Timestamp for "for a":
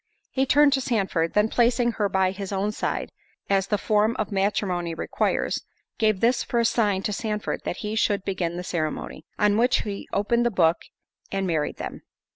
6.43-6.65